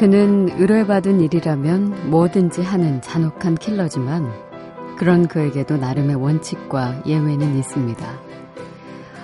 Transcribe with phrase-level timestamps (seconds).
[0.00, 4.32] 그는 의뢰받은 일이라면 뭐든지 하는 잔혹한 킬러지만
[4.96, 8.20] 그런 그에게도 나름의 원칙과 예외는 있습니다.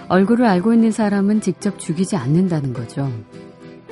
[0.08, 3.10] 얼굴을 알고 있는 사람은 직접 죽이지 않는다는 거죠.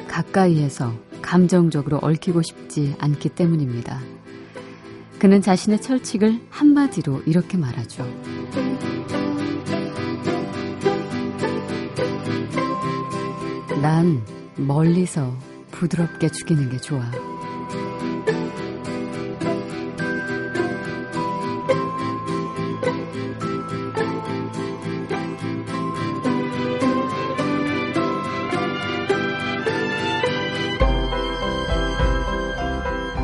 [0.08, 4.00] 가까이에서 감정적으로 얽히고 싶지 않기 때문입니다.
[5.18, 8.06] 그는 자신의 철칙을 한마디로 이렇게 말하죠.
[13.80, 14.22] 난
[14.58, 15.32] 멀리서
[15.74, 17.02] 부드럽게 죽이는 게 좋아.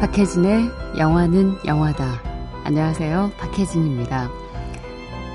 [0.01, 2.05] 박혜진의 영화는 영화다.
[2.65, 3.31] 안녕하세요.
[3.39, 4.29] 박혜진입니다.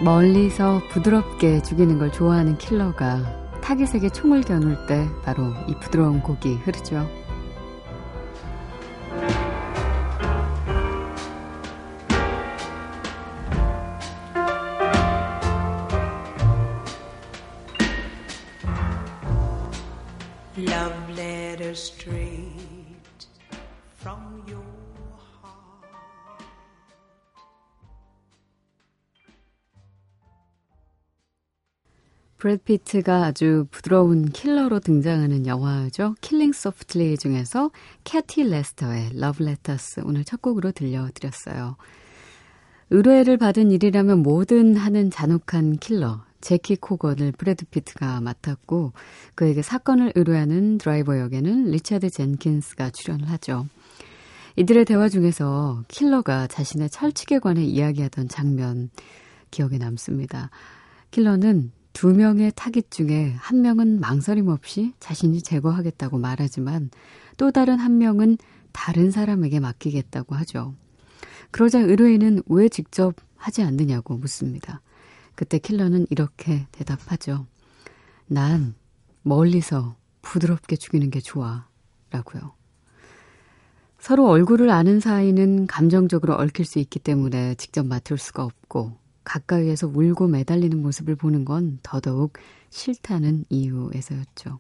[0.04, 7.10] 멀리서 부드럽게 죽이는 걸 좋아하는 킬러가 타깃에게 총을 겨눌 때 바로 이 부드러운 곡이 흐르죠.
[32.46, 36.14] 브래드 피트가 아주 부드러운 킬러로 등장하는 영화죠.
[36.22, 37.72] Killing Softly 중에서
[38.04, 41.76] 캐티 레스터의 Love Letters 오늘 첫 곡으로 들려드렸어요.
[42.92, 48.94] 의뢰를 받은 일이라면 뭐든 하는 잔혹한 킬러 제키 코건을 브래드 피트가 맡았고
[49.34, 53.66] 그에게 사건을 의뢰하는 드라이버 역에는 리차드 젠킨스가 출연을 하죠.
[54.56, 58.92] 이들의 대화 중에서 킬러가 자신의 철칙에 관해 이야기하던 장면
[59.50, 60.52] 기억에 남습니다.
[61.10, 66.90] 킬러는 두 명의 타깃 중에 한 명은 망설임 없이 자신이 제거하겠다고 말하지만
[67.38, 68.38] 또 다른 한 명은
[68.74, 70.76] 다른 사람에게 맡기겠다고 하죠.
[71.52, 74.82] 그러자 의뢰인은 왜 직접 하지 않느냐고 묻습니다.
[75.36, 77.48] 그때 킬러는 이렇게 대답하죠.
[78.28, 78.76] 난
[79.22, 81.66] 멀리서 부드럽게 죽이는 게 좋아.
[82.12, 82.52] 라고요.
[84.00, 90.28] 서로 얼굴을 아는 사이는 감정적으로 얽힐 수 있기 때문에 직접 맡을 수가 없고 가까이에서 울고
[90.28, 92.34] 매달리는 모습을 보는 건 더더욱
[92.70, 94.60] 싫다는 이유에서였죠.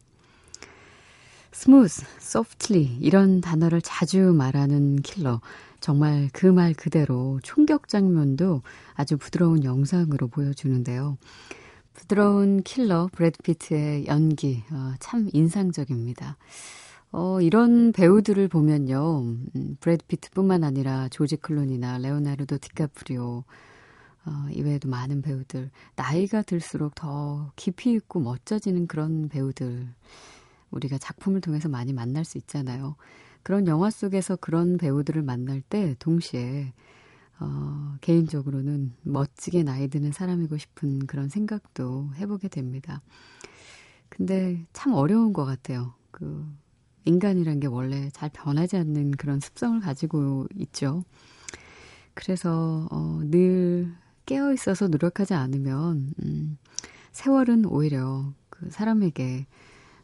[1.52, 5.40] smooth, softly 이런 단어를 자주 말하는 킬러.
[5.80, 8.62] 정말 그 말 그대로 총격 장면도
[8.94, 11.18] 아주 부드러운 영상으로 보여주는데요.
[11.94, 16.36] 부드러운 킬러 브래드 피트의 연기 어, 참 인상적입니다.
[17.12, 19.22] 어, 이런 배우들을 보면요.
[19.56, 23.46] 음, 브래드 피트뿐만 아니라 조지 클루니나 레오나르도 디카프리오
[24.26, 29.88] 어, 이외에도 많은 배우들, 나이가 들수록 더 깊이 있고 멋져지는 그런 배우들,
[30.72, 32.96] 우리가 작품을 통해서 많이 만날 수 있잖아요.
[33.44, 36.74] 그런 영화 속에서 그런 배우들을 만날 때 동시에
[37.40, 43.02] 어, 개인적으로는 멋지게 나이 드는 사람이고 싶은 그런 생각도 해보게 됩니다.
[44.10, 45.94] 근데 참 어려운 것 같아요.
[46.12, 46.46] 그,
[47.04, 51.04] 인간이란 게 원래 잘 변하지 않는 그런 습성을 가지고 있죠.
[52.14, 53.94] 그래서, 어, 늘
[54.26, 56.58] 깨어 있어서 노력하지 않으면 음,
[57.12, 59.46] 세월은 오히려 그 사람에게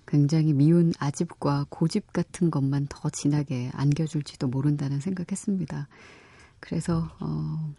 [0.07, 5.87] 굉장히 미운 아집과 고집 같은 것만 더 진하게 안겨줄지도 모른다는 생각했습니다.
[6.59, 7.73] 그래서 어,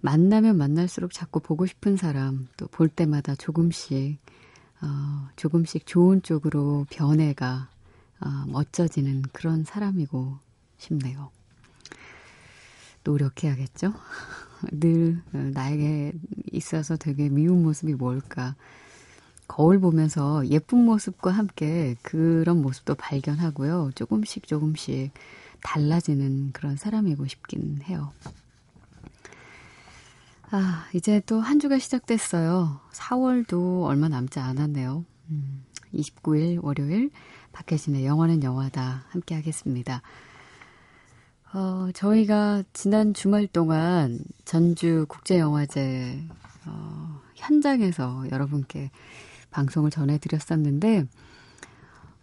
[0.00, 4.18] 만나면 만날수록 자꾸 보고 싶은 사람 또 볼 때마다 조금씩
[4.82, 7.70] 어, 조금씩 좋은 쪽으로 변해가
[8.20, 10.38] 어, 멋져지는 그런 사람이고
[10.78, 11.30] 싶네요.
[13.04, 13.94] 노력해야겠죠?
[14.72, 16.12] 늘 나에게
[16.52, 18.54] 있어서 되게 미운 모습이 뭘까.
[19.48, 23.92] 거울 보면서 예쁜 모습과 함께 그런 모습도 발견하고요.
[23.94, 25.12] 조금씩 조금씩
[25.62, 28.12] 달라지는 그런 사람이고 싶긴 해요.
[30.50, 32.80] 아, 이제 또 한 주가 시작됐어요.
[32.92, 35.04] 4월도 얼마 남지 않았네요.
[35.30, 35.64] 음,
[35.94, 37.10] 29일 월요일
[37.52, 40.02] 박혜진의 영화는 영화다 함께 하겠습니다.
[41.52, 46.20] 어, 저희가 지난 주말 동안 전주 국제영화제
[46.66, 48.90] 어, 현장에서 여러분께
[49.50, 51.06] 방송을 전해드렸었는데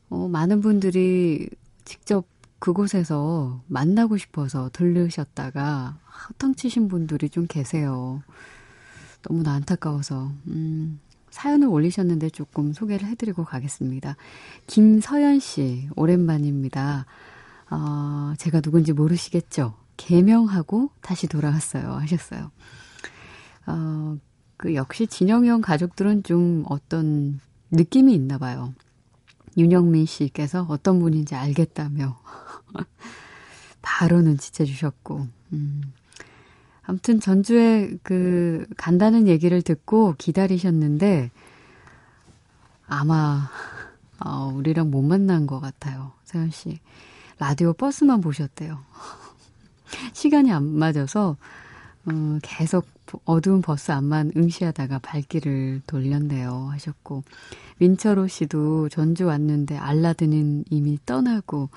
[0.09, 1.49] 어, 많은 분들이
[1.85, 2.27] 직접
[2.59, 5.97] 그곳에서 만나고 싶어서 들르셨다가
[6.29, 8.21] 허탕치신 분들이 좀 계세요.
[9.21, 10.99] 너무나 안타까워서 음,
[11.29, 14.15] 사연을 올리셨는데 조금 소개를 해드리고 가겠습니다.
[14.67, 17.05] 김서연 씨 오랜만입니다.
[17.73, 19.73] 어, 제가 누군지 모르시겠죠?
[19.97, 21.93] 개명하고 다시 돌아왔어요.
[21.93, 22.51] 하셨어요.
[23.65, 24.17] 어,
[24.57, 27.39] 그 역시 진영형 가족들은 좀 어떤
[27.71, 28.75] 느낌이 있나 봐요.
[29.57, 32.19] 윤영민 씨께서 어떤 분인지 알겠다며
[33.81, 35.81] 바로 눈치채 주셨고, 음.
[36.83, 41.31] 아무튼 전주에 그 간다는 얘기를 듣고 기다리셨는데
[42.85, 43.49] 아마
[44.19, 46.11] 어, 우리랑 못 만난 것 같아요.
[46.25, 46.79] 세현 씨.
[47.43, 48.79] 라디오 버스만 보셨대요.
[50.13, 51.35] 시간이 안 맞아서
[52.05, 52.87] 어, 계속
[53.25, 57.25] 어두운 버스 안만 응시하다가 발길을 돌렸네요 하셨고
[57.79, 61.67] 민철호 씨도 전주 왔는데 알라딘은 이미 떠나고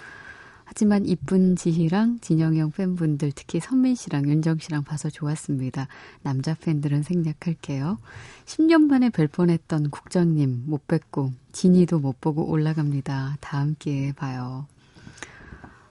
[0.65, 5.89] 하지만 이쁜 지희랑 진영형 팬분들 특히 선민 씨랑 윤정 씨랑 봐서 좋았습니다.
[6.23, 7.99] 남자 팬들은 생략할게요.
[8.45, 13.39] 10년 만에 뵐 뻔했던 국장님 못 뵙고 진이도 못 보고 올라갑니다.
[13.41, 14.69] 다음 기회에 봐요.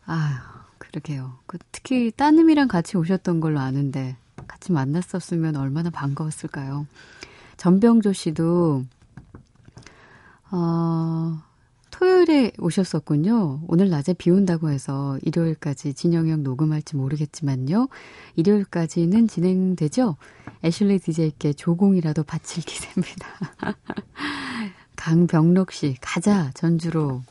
[0.06, 1.40] 아, 그러게요.
[1.46, 4.16] 그 특히 따님이랑 같이 오셨던 걸로 아는데
[4.48, 6.88] 같이 만났었으면 얼마나 반가웠을까요?
[7.58, 8.86] 전병조 씨도
[10.52, 11.42] 어,
[11.90, 13.62] 토요일에 오셨었군요.
[13.68, 17.88] 오늘 낮에 비 온다고 해서 일요일까지 진영형 녹음할지 모르겠지만요.
[18.36, 20.18] 일요일까지는 진행되죠?
[20.64, 23.28] 애슐리 DJ께 조공이라도 바칠 기세입니다.
[24.98, 27.22] 강병록 씨, 가자, 전주로.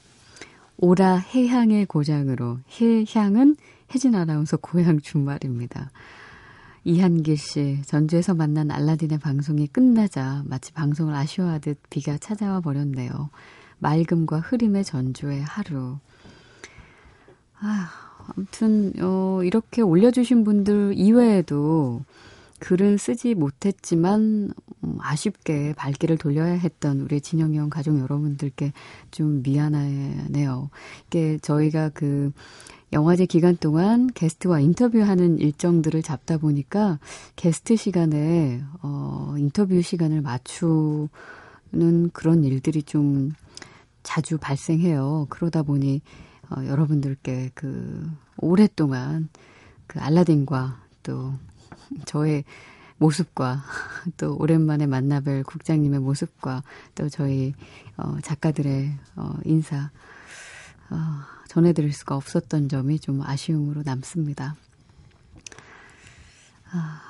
[0.84, 2.58] 오라 해향의 고장으로.
[2.68, 3.56] 해향은
[3.94, 5.90] 혜진 아나운서 고향 준말입니다.
[6.84, 13.30] 이한길 씨, 전주에서 만난 알라딘의 방송이 끝나자 마치 방송을 아쉬워하듯 비가 찾아와 버렸네요.
[13.78, 15.96] 맑음과 흐림의 전주의 하루.
[17.60, 17.88] 아,
[18.28, 22.02] 아무튼, 어, 이렇게 올려주신 분들 이외에도
[22.60, 24.50] 글은 쓰지 못했지만,
[24.84, 28.72] 음, 아쉽게 발길을 돌려야 했던 우리 진영형 가족 여러분들께
[29.10, 30.70] 좀 미안하네요.
[31.06, 32.32] 이게 저희가 그,
[32.94, 37.00] 영화제 기간 동안 게스트와 인터뷰하는 일정들을 잡다 보니까
[37.34, 41.08] 게스트 시간에 어 인터뷰 시간을 맞추는
[42.12, 43.32] 그런 일들이 좀
[44.04, 45.26] 자주 발생해요.
[45.28, 46.02] 그러다 보니
[46.50, 49.28] 어, 여러분들께 그 오랫동안
[49.88, 51.32] 그 알라딘과 또
[52.04, 52.44] 저의
[52.98, 53.62] 모습과
[54.16, 56.62] 또 오랜만에 만나뵐 국장님의 모습과
[56.94, 57.54] 또 저희
[57.96, 59.90] 어, 작가들의 어, 인사
[60.90, 60.96] 어,
[61.48, 64.56] 전해드릴 수가 없었던 점이 좀 아쉬움으로 남습니다.
[66.72, 67.00] 아,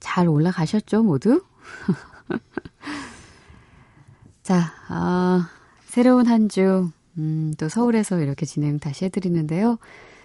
[0.00, 1.44] 잘 올라가셨죠, 모두?
[4.42, 5.50] 자, 아,
[5.84, 9.78] 새로운 한 주, 음, 또 서울에서 이렇게 진행 다시 해드리는데요.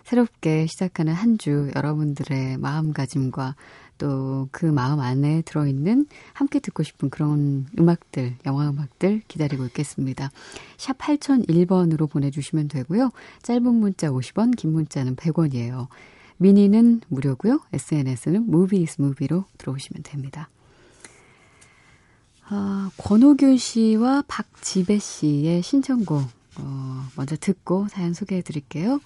[0.08, 3.56] 새롭게 시작하는 한 주 여러분들의 마음가짐과
[3.98, 10.32] 또 그 마음 안에 들어있는 함께 듣고 싶은 그런 음악들, 영화 음악들 기다리고 있겠습니다.
[10.78, 13.12] 샵 8001번으로 보내주시면 되고요.
[13.42, 15.88] 짧은 문자 50원, 긴 문자는 100원이에요.
[16.38, 17.60] 미니는 무료고요.
[17.74, 20.50] SNS는 무비스 무비로 들어오시면 됩니다.
[22.48, 26.24] 아, 권호균 씨와 박지배 씨의 신청곡
[26.60, 29.02] 어, 먼저 듣고 사연 소개해 드릴게요.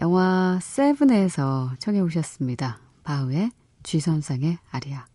[0.00, 2.78] 영화 세븐에서 청해 오셨습니다.
[3.02, 3.50] 바우의
[3.82, 5.06] 쥐선상의 아리아.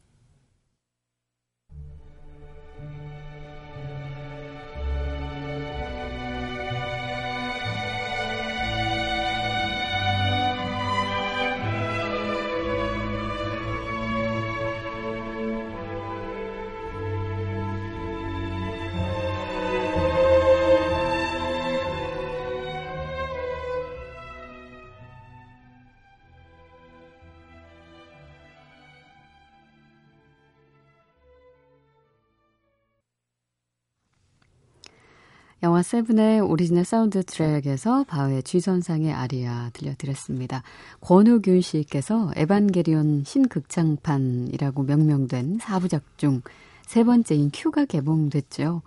[35.73, 40.61] 영화 세븐의 오리지널 사운드 트랙에서 바흐의 G선상의 아리아 들려드렸습니다.
[41.01, 46.43] 권우균 씨께서 에반게리온 신극장판이라고 명명된 4부작 중
[46.85, 48.83] 세 번째인 Q가 개봉됐죠.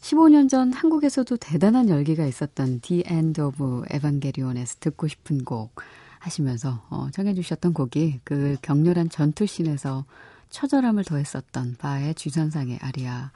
[0.00, 5.74] 15년 전 한국에서도 대단한 열기가 있었던 The End of 에반게리온에서 듣고 싶은 곡
[6.20, 10.04] 하시면서 어, 청해주셨던 곡이 그 격렬한 전투씬에서
[10.50, 13.30] 처절함을 더했었던 바하의 G선상의 아리아 아,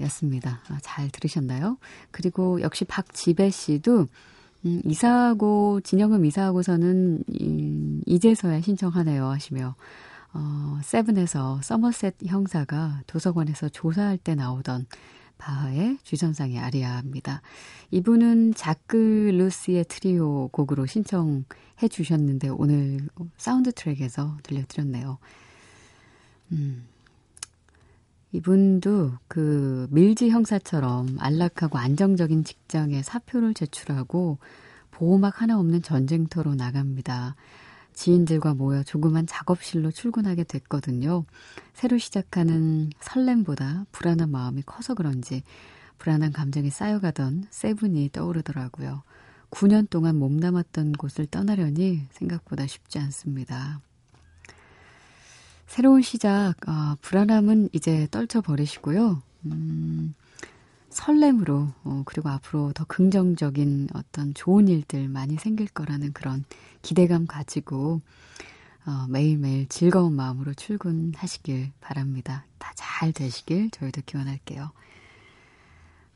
[0.00, 0.60] 였습니다.
[0.68, 1.78] 아, 잘 들으셨나요?
[2.10, 4.06] 그리고 역시 박지배 씨도
[4.64, 9.74] 음, 이사하고 진영음 이사하고서는 음, 이제서야 신청하네요 하시며
[10.34, 14.86] 어, 세븐에서 서머셋 형사가 도서관에서 조사할 때 나오던
[15.38, 17.42] 바하의 G선상의 아리아입니다.
[17.90, 25.18] 이분은 자크 루시에 트리오 곡으로 신청해 주셨는데 오늘 사운드 트랙에서 들려드렸네요.
[26.52, 26.86] 음,
[28.32, 34.38] 이분도 그 밀지 형사처럼 안락하고 안정적인 직장에 사표를 제출하고
[34.90, 37.36] 보호막 하나 없는 전쟁터로 나갑니다.
[37.92, 41.24] 지인들과 모여 조그만 작업실로 출근하게 됐거든요.
[41.74, 45.42] 새로 시작하는 설렘보다 불안한 마음이 커서 그런지
[45.98, 49.02] 불안한 감정이 쌓여가던 세븐이 떠오르더라고요.
[49.50, 53.80] 9년 동안 몸담았던 곳을 떠나려니 생각보다 쉽지 않습니다.
[55.72, 59.22] 새로운 시작, 아, 불안함은 이제 떨쳐버리시고요.
[59.46, 60.14] 음,
[60.90, 66.44] 설렘으로, 어, 그리고 앞으로 더 긍정적인 어떤 좋은 일들 많이 생길 거라는 그런
[66.82, 68.02] 기대감 가지고,
[68.84, 72.44] 어, 매일매일 즐거운 마음으로 출근하시길 바랍니다.
[72.58, 74.72] 다 잘 되시길 저희도 기원할게요.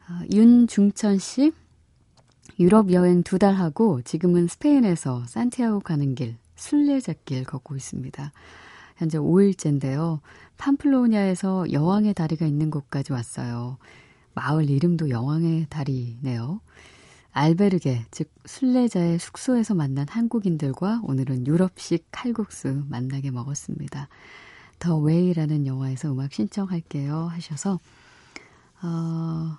[0.09, 1.53] 어, 윤중천 씨,
[2.61, 8.33] 유럽 여행 두 달 하고 지금은 스페인에서 산티아고 가는 길, 순례자길 걷고 있습니다.
[8.97, 10.21] 현재 5일째인데요.
[10.57, 13.79] 팜플로니아에서 여왕의 다리가 있는 곳까지 왔어요.
[14.35, 16.61] 마을 이름도 여왕의 다리네요.
[17.33, 24.09] 알베르게, 즉 순례자의 숙소에서 만난 한국인들과 오늘은 유럽식 칼국수 맛나게 먹었습니다.
[24.79, 27.81] The Way라는 영화에서 음악 신청할게요 하셔서
[28.83, 29.57] 어,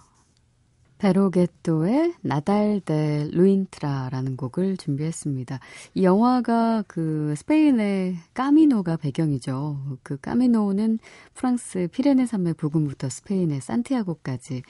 [0.97, 5.59] 베로게토의 Nadal de Luintra라는 곡을 준비했습니다.
[5.93, 9.97] 이 영화가 그 스페인의 까미노가 배경이죠.
[10.03, 10.99] 그 까미노는
[11.33, 14.63] 프랑스 피레네 산맥 부근부터 스페인의 산티아고까지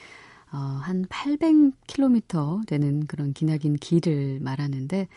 [0.51, 5.07] 어, 한 800km 되는 그런 기나긴 길을 말하는데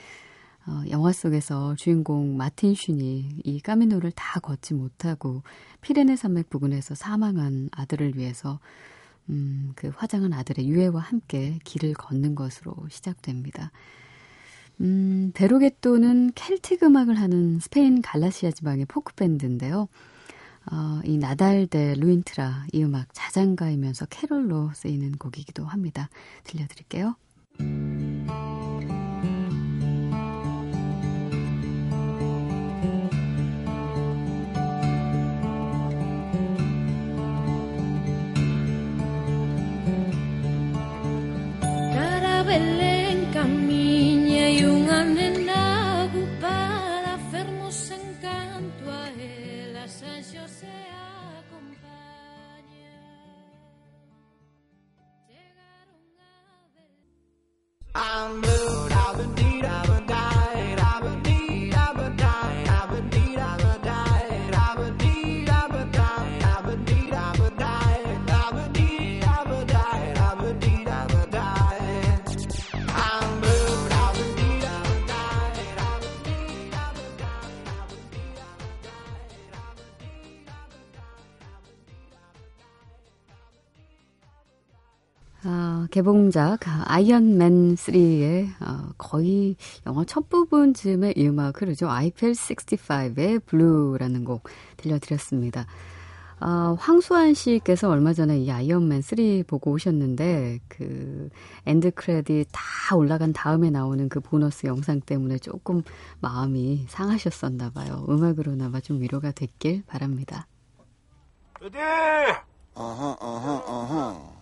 [0.66, 5.42] 어, 영화 속에서 주인공 마틴 쉰이 이 까미노를 다 걷지 못하고
[5.80, 8.60] 피레네 산맥 부근에서 사망한 아들을 위해서
[9.28, 13.70] 음, 그 화장한 아들의 유해와 함께 길을 걷는 것으로 시작됩니다.
[14.80, 19.88] 음, 베로게토는 켈틱 음악을 하는 스페인 갈라시아 지방의 포크 밴드인데요.
[20.72, 26.08] 어, 이 Nadal de Luintra 이 음악 자장가이면서 캐롤로 쓰이는 곡이기도 합니다.
[26.44, 27.16] 들려드릴게요.
[58.02, 58.79] I'm blue.
[85.90, 89.56] 개봉작 아이언맨 3의 어, 거의
[89.86, 91.88] 영화 첫 부분쯤의 이 음악 흐르죠.
[91.88, 94.44] 아이펠 65의 Blue라는 곡
[94.76, 95.66] 들려드렸습니다.
[96.40, 101.30] 어, 황수환 씨께서 얼마 전에 이 아이언맨 3 보고 오셨는데 그
[101.66, 105.82] end credit 다 올라간 다음에 나오는 그 보너스 영상 때문에 조금
[106.20, 108.06] 마음이 상하셨었나 봐요.
[108.08, 110.46] 음악으로나마 좀 위로가 됐길 바랍니다.
[111.62, 111.76] 어디?
[112.74, 114.39] 어허 어허 어허.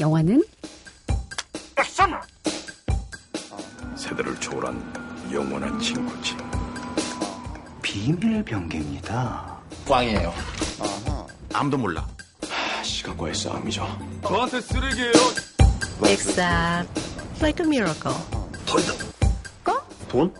[0.00, 0.42] 영화는
[1.78, 2.18] 액션!
[3.96, 6.34] 세대를 초월한 영원한 친구지.
[7.82, 9.58] 비밀 병기입니다.
[9.86, 10.32] 꽝이에요.
[10.80, 11.26] 아하.
[11.52, 12.08] 아무도 몰라.
[12.48, 13.86] 하, 시간과의 싸움이죠.
[14.26, 15.12] 저한테 쓰레기예요.
[16.06, 17.00] Except
[17.40, 18.16] like a miracle.
[18.64, 18.94] 돈이다.
[19.62, 19.86] 거?
[20.08, 20.32] 돈?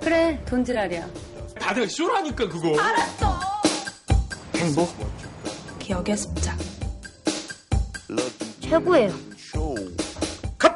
[0.00, 1.06] 그래, 돈 지랄이야.
[1.60, 2.80] 다들 쇼라니까 그거.
[2.80, 3.38] 알았어.
[4.56, 4.92] 행복?
[5.78, 6.51] 기억의 습작.
[8.72, 9.10] 최고예요.
[10.58, 10.72] 컷!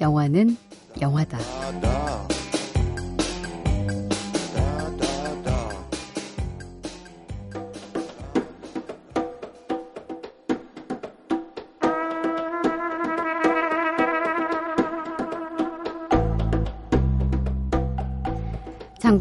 [0.00, 0.56] 영화는
[1.02, 1.38] 영화다.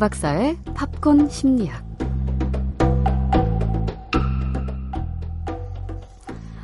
[0.03, 1.81] 박사의 팝콘 심리학.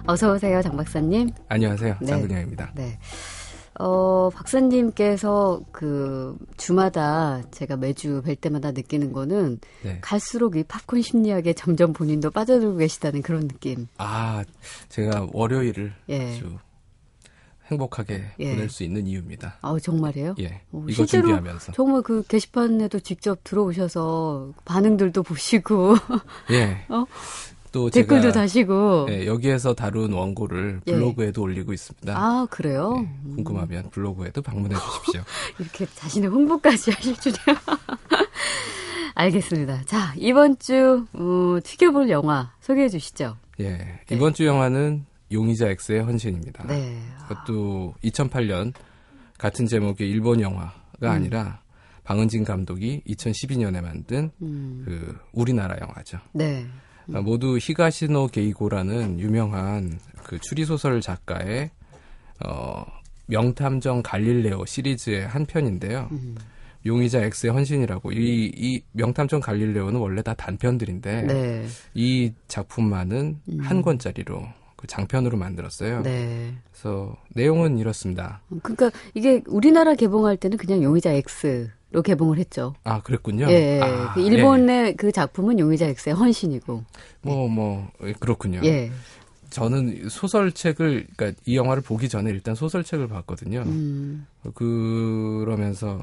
[0.06, 1.30] 어서 오세요, 장 박사님.
[1.48, 2.06] 안녕하세요, 네.
[2.06, 2.74] 장근영입니다.
[2.76, 3.00] 네.
[3.80, 10.00] 어, 박사님께서 그 주마다 제가 매주 뵐 때마다 느끼는 거는 네.
[10.02, 13.88] 갈수록 이 팝콘 심리학에 점점 본인도 빠져들고 계시다는 그런 느낌.
[14.00, 14.44] 아,
[14.90, 16.34] 제가 월요일을 예.
[16.34, 16.58] 아주
[17.72, 18.52] 행복하게 예.
[18.52, 19.58] 보낼 수 있는 이유입니다.
[19.62, 20.36] 아 정말이에요?
[20.40, 20.62] 예.
[20.72, 25.96] 오, 이거 준비하면서 정말 그 게시판에도 직접 들어오셔서 반응들도 보시고
[26.52, 26.86] 예.
[26.90, 27.06] 어?
[27.72, 30.92] 또 댓글도 다시고 예, 여기에서 다룬 원고를 예.
[30.92, 31.44] 블로그에도 예.
[31.44, 32.14] 올리고 있습니다.
[32.18, 32.96] 아 그래요?
[32.98, 35.22] 예, 궁금하면 블로그에도 방문해 주십시오.
[35.60, 37.38] 이렇게 자신의 홍보까지 하실 줄이야.
[39.16, 39.84] 알겠습니다.
[39.86, 43.36] 자, 이번 주, 어, 튀겨볼 영화 소개해 주시죠.
[43.60, 43.70] 예.
[43.70, 44.00] 네.
[44.12, 46.66] 이번 주 영화는 용의자 X의 헌신입니다.
[46.68, 47.00] 네.
[47.28, 48.74] 그것도 2008년
[49.38, 51.10] 같은 제목의 일본 영화가 음.
[51.10, 51.62] 아니라
[52.04, 54.84] 방은진 감독이 2012년에 만든 음.
[54.86, 56.20] 그 우리나라 영화죠.
[56.34, 56.66] 네.
[57.08, 57.24] 음.
[57.24, 61.72] 모두 히가시노 게이고라는 유명한 그 추리소설 작가의
[62.46, 62.86] 어
[63.28, 66.10] 명탐정 갈릴레오 시리즈의 한 편인데요.
[66.12, 66.36] 음.
[66.86, 71.66] 용의자 X의 헌신이라고 이, 이 명탐정 갈릴레오는 원래 다 단편들인데 네.
[71.94, 73.60] 이 작품만은 음.
[73.60, 74.48] 한 권짜리로
[74.80, 76.04] 그 장편으로 만들었어요.
[76.04, 76.54] 네.
[76.72, 78.42] 그래서 내용은 이렇습니다.
[78.64, 82.76] 그러니까 이게 우리나라 개봉할 때는 그냥 용의자 X로 개봉을 했죠.
[82.86, 83.48] 아 그랬군요.
[83.50, 83.82] 예.
[83.82, 84.94] 아, 그 일본의 예.
[84.94, 86.86] 그 작품은 용의자 X의 헌신이고.
[87.24, 88.62] 뭐뭐 뭐, 예, 그렇군요.
[88.64, 88.90] 예.
[89.50, 93.64] 저는 소설책을 그러니까 이 영화를 보기 전에 일단 소설책을 봤거든요.
[93.66, 94.28] 음.
[94.54, 96.02] 그러면서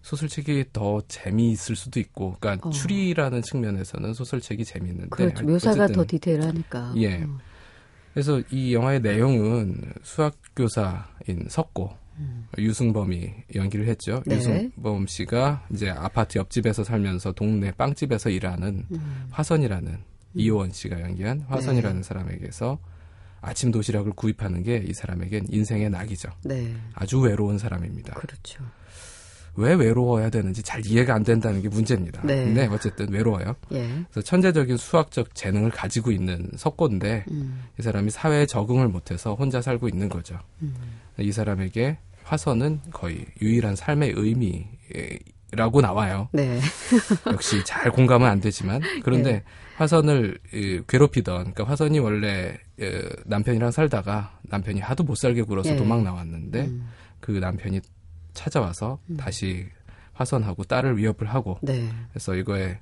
[0.00, 2.72] 소설책이 더 재미있을 수도 있고, 그러니까 어.
[2.72, 5.44] 추리라는 측면에서는 소설책이 재미있는데 그렇죠.
[5.44, 6.94] 묘사가 더 디테일하니까.
[6.96, 7.24] 예.
[7.24, 7.49] 어.
[8.12, 12.46] 그래서 이 영화의 내용은 수학 교사인 석고 음.
[12.58, 14.22] 유승범이 연기를 했죠.
[14.26, 14.36] 네.
[14.36, 19.26] 유승범 씨가 이제 아파트 옆집에서 살면서 동네 빵집에서 일하는 음.
[19.30, 20.04] 화선이라는 음.
[20.34, 22.02] 이호원 씨가 연기한 화선이라는 네.
[22.02, 22.78] 사람에게서
[23.42, 26.30] 아침 도시락을 구입하는 게 이 사람에겐 인생의 낙이죠.
[26.44, 26.74] 네.
[26.94, 28.14] 아주 외로운 사람입니다.
[28.14, 28.62] 그렇죠.
[29.56, 32.22] 왜 외로워야 되는지 잘 이해가 안 된다는 게 문제입니다.
[32.24, 32.44] 네.
[32.44, 33.56] 근데 어쨌든 외로워요.
[33.72, 33.88] 예.
[34.10, 37.64] 그래서 천재적인 수학적 재능을 가지고 있는 석고인데 음.
[37.78, 40.38] 이 사람이 사회에 적응을 못해서 혼자 살고 있는 거죠.
[40.62, 40.74] 음.
[41.18, 44.66] 이 사람에게 화선은 거의 유일한 삶의 의미
[45.52, 46.28] 라고 나와요.
[46.32, 46.60] 네.
[47.26, 49.44] 역시 잘 공감은 안 되지만 그런데 네.
[49.76, 50.38] 화선을
[50.86, 52.56] 괴롭히던 그러니까 화선이 원래
[53.26, 55.76] 남편이랑 살다가 남편이 하도 못 살게 굴어서 네.
[55.76, 56.88] 도망 나왔는데 음.
[57.18, 57.80] 그 남편이
[58.34, 59.16] 찾아와서 음.
[59.16, 59.66] 다시
[60.12, 61.88] 화선하고 딸을 위협을 하고 네.
[62.12, 62.78] 그래서 이거에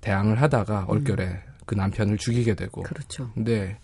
[0.00, 1.54] 대항을 하다가 얼결에 음.
[1.66, 3.30] 그 남편을 죽이게 되고 그렇죠.
[3.34, 3.78] 근데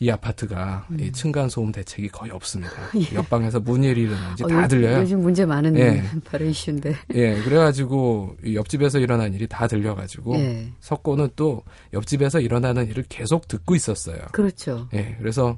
[0.00, 0.98] 이 아파트가 음.
[0.98, 2.72] 이 층간 소음 대책이 거의 없습니다.
[2.98, 3.14] 예.
[3.14, 4.98] 옆방에서 무슨 일이 일어나는지 어, 다 들려요.
[4.98, 6.02] 요즘 문제 많은 예.
[6.24, 6.96] 바로 이슈인데.
[7.14, 10.72] 예, 그래가지고 옆집에서 일어난 일이 다 들려가지고 예.
[10.80, 14.18] 석고는 또 옆집에서 일어나는 일을 계속 듣고 있었어요.
[14.32, 14.88] 그렇죠.
[14.92, 15.56] 예, 그래서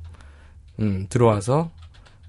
[0.79, 1.71] 음, 들어와서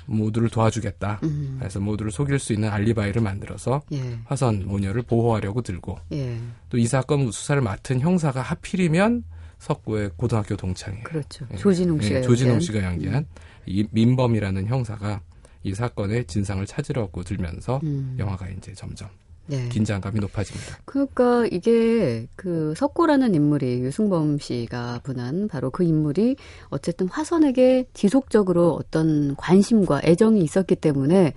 [0.05, 1.19] 모두를 도와주겠다.
[1.23, 1.57] 음.
[1.59, 4.19] 그래서 모두를 속일 수 있는 알리바이를 만들어서 예.
[4.25, 6.37] 화선 모녀를 보호하려고 들고 예.
[6.69, 9.23] 또이 사건 수사를 맡은 형사가 하필이면
[9.59, 11.03] 석구의 고등학교 동창이에요.
[11.03, 11.47] 그렇죠.
[11.51, 11.55] 예.
[11.57, 13.25] 조진웅 씨가 예, 조진웅 씨가 연기한 음.
[13.65, 15.21] 이 민범이라는 형사가
[15.63, 18.15] 이 사건의 진상을 찾으려고 들면서 음.
[18.19, 19.09] 영화가 이제 점점
[19.47, 19.69] 네.
[19.69, 20.77] 긴장감이 높아집니다.
[20.85, 26.35] 그러니까 이게 그 석고라는 인물이 유승범 씨가 분한 바로 그 인물이
[26.69, 31.33] 어쨌든 화선에게 지속적으로 어떤 관심과 애정이 있었기 때문에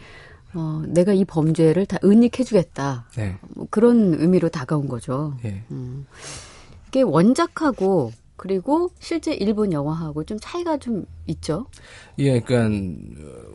[0.55, 3.07] 어, 내가 이 범죄를 다 은닉해주겠다.
[3.17, 3.37] 네.
[3.55, 5.35] 뭐 그런 의미로 다가온 거죠.
[5.43, 5.63] 네.
[5.71, 6.07] 음.
[6.89, 11.67] 이게 원작하고 그리고 실제 일본 영화하고 좀 차이가 좀 있죠.
[12.19, 13.03] 예, 그러니까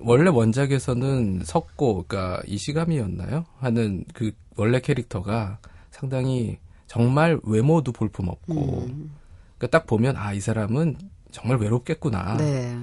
[0.01, 3.45] 원래 원작에서는 석고, 그러니까 이시감이었나요?
[3.59, 5.59] 하는 그 원래 캐릭터가
[5.91, 8.53] 상당히 정말 외모도 볼품 없고,
[8.85, 9.11] 음.
[9.57, 10.97] 그러니까 딱 보면 아 이 사람은
[11.31, 12.37] 정말 외롭겠구나.
[12.37, 12.77] 네.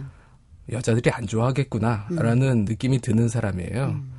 [0.70, 2.64] 여자들이 안 좋아하겠구나라는 음.
[2.64, 3.86] 느낌이 드는 사람이에요.
[3.86, 4.12] 음.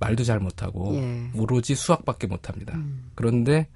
[0.00, 1.30] 말도 잘 못하고 예.
[1.34, 2.74] 오로지 수학밖에 못합니다.
[2.76, 3.10] 음.
[3.14, 3.66] 그런데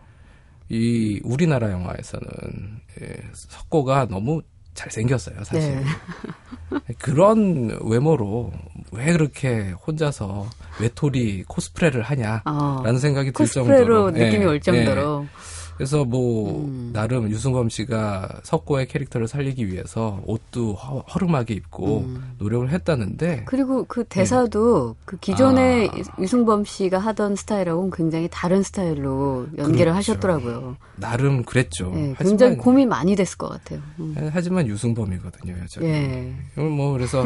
[0.69, 4.41] 이 우리나라 영화에서는 예, 석고가 너무
[4.75, 5.75] 잘생겼어요, 사실.
[5.75, 6.95] 네.
[6.99, 8.53] 그런 외모로
[8.93, 10.49] 왜 그렇게 혼자서
[10.83, 15.62] 외톨이 코스프레를 하냐라는 어, 생각이 들 정도로 느낌이 예, 올 정도로 예.
[15.77, 16.91] 그래서 뭐 음.
[16.93, 22.35] 나름 유승범 씨가 석고의 캐릭터를 살리기 위해서 옷도 허, 름하게 입고 음.
[22.39, 25.03] 노력을 했다는데 그리고 그 대사도 네.
[25.05, 26.21] 그 기존의 아.
[26.21, 29.97] 유승범 씨가 하던 스타일하고는 굉장히 다른 스타일로 연기를 그렇죠.
[29.97, 30.77] 하셨더라고요.
[30.97, 31.91] 나름 그랬죠.
[31.95, 33.81] 네, 굉장히 고민 많이 됐을 것 같아요.
[33.99, 34.15] 음.
[34.33, 35.87] 하지만 유승범이거든요, 여전히.
[35.87, 36.35] 예.
[36.57, 37.25] 뭐 그래서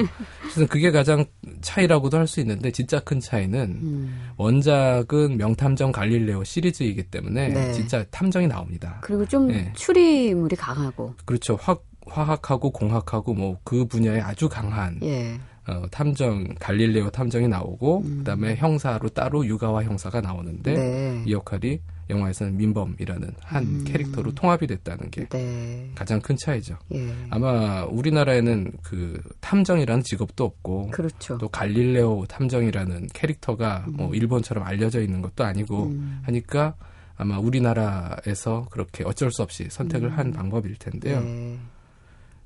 [0.69, 1.25] 그게 가장
[1.61, 4.21] 차이라고도 할 수 있는데 진짜 큰 차이는 음.
[4.37, 7.73] 원작은 명탐정 갈릴레오 시리즈이기 때문에 네.
[7.73, 8.99] 진짜 탐정 이 나옵니다.
[9.03, 9.73] 그리고 좀 네.
[9.75, 11.15] 추리물이 강하고.
[11.25, 11.57] 그렇죠.
[11.61, 15.39] 화학, 화학하고 공학하고 뭐 그 분야에 아주 강한 예.
[15.67, 18.19] 어, 탐정 갈릴레오 탐정이 나오고 음.
[18.19, 21.23] 그다음에 형사로 따로 유가와 형사가 나오는데 네.
[21.27, 23.85] 이 역할이 영화에서는 민범이라는 한 음.
[23.85, 25.91] 캐릭터로 통합이 됐다는 게 네.
[25.97, 26.79] 가장 큰 차이죠.
[26.95, 27.13] 예.
[27.31, 31.37] 아마 우리나라에는 그 탐정이라는 직업도 없고 그렇죠.
[31.39, 33.95] 또 갈릴레오 탐정이라는 캐릭터가 음.
[33.97, 36.21] 뭐 일본처럼 알려져 있는 것도 아니고 음.
[36.23, 36.77] 하니까
[37.17, 40.33] 아마 우리나라에서 그렇게 어쩔 수 없이 선택을 한 음.
[40.33, 41.21] 방법일 텐데요.
[41.21, 41.59] 네.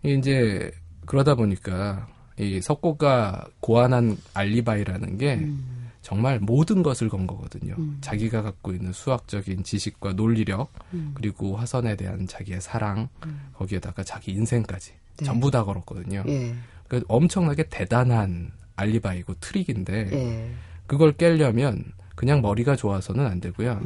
[0.02, 0.70] 이제
[1.06, 2.06] 그러다 보니까
[2.38, 5.90] 이 석고가 고안한 알리바이라는 게 음.
[6.02, 7.74] 정말 모든 것을 건 거거든요.
[7.78, 7.98] 음.
[8.00, 11.10] 자기가 갖고 있는 수학적인 지식과 논리력, 음.
[11.14, 13.08] 그리고 화선에 대한 자기의 사랑,
[13.54, 15.24] 거기에다가 자기 인생까지 네.
[15.24, 16.24] 전부 다 걸었거든요.
[16.26, 16.54] 예.
[16.88, 20.50] 그러니까 엄청나게 대단한 알리바이고 트릭인데 예.
[20.86, 23.80] 그걸 깨려면 그냥 머리가 좋아서는 안 되고요.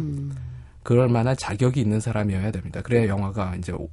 [0.85, 0.87] 음.
[0.87, 2.81] 그럴 만한 자격이 있는 사람이어야 됩니다.
[2.83, 3.89] 그래야 영화가 이제 오-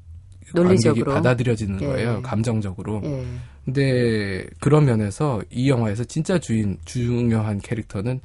[0.53, 1.05] 논리적으로.
[1.05, 1.85] 관객이 받아들여지는 예.
[1.85, 2.21] 거예요.
[2.21, 3.01] 감정적으로.
[3.05, 3.25] 예.
[3.63, 8.19] 근데 그런 면에서 이 영화에서 진짜 주인 중요한 캐릭터는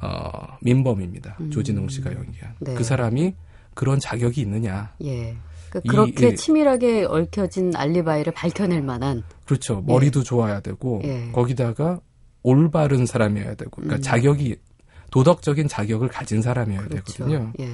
[0.00, 1.38] 어, 민범입니다.
[1.50, 2.64] 조진웅 씨가 연기한 음.
[2.66, 2.74] 네.
[2.74, 3.34] 그 사람이
[3.74, 4.92] 그런 자격이 있느냐?
[5.02, 5.34] 예.
[5.70, 6.34] 그 이- 그렇게 예.
[6.34, 9.80] 치밀하게 얽혀진 알리바이를 밝혀낼 만한 그렇죠.
[9.80, 11.30] 머리도 좋아야 되고 예.
[11.32, 12.00] 거기다가
[12.42, 14.02] 올바른 사람이어야 되고, 그러니까 음.
[14.02, 14.56] 자격이
[15.10, 17.24] 도덕적인 자격을 가진 사람이어야 그렇죠.
[17.24, 17.52] 되거든요.
[17.60, 17.68] 예.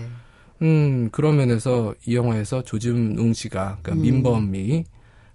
[0.63, 4.03] 음 그런 면에서 이 영화에서 조진웅 씨가 그러니까 음.
[4.03, 4.85] 민범이